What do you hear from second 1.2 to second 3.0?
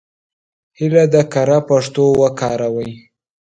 کره پښتو وکاروئ.